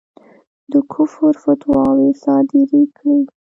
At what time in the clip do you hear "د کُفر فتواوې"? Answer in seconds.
0.71-2.09